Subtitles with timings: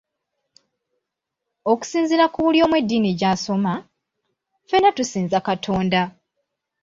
[1.71, 3.73] "Okusinziira ku buli omu eddiini gy’asoma,
[4.63, 6.01] ffena tusinza Katonda."